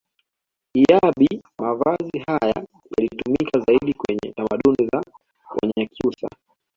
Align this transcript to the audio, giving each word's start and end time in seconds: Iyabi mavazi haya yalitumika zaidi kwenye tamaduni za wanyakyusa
Iyabi 0.79 1.29
mavazi 1.61 2.17
haya 2.27 2.57
yalitumika 2.93 3.59
zaidi 3.67 3.93
kwenye 3.93 4.33
tamaduni 4.35 4.87
za 4.91 5.01
wanyakyusa 5.61 6.27